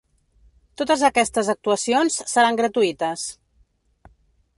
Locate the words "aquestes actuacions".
1.09-2.17